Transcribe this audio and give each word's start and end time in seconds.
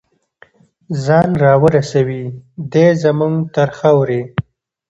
ځان 1.03 1.29
راورسوي 1.43 2.23
دی 2.71 2.87
زمونږ 3.03 3.35
تر 3.55 3.69
خاورې 3.77 4.21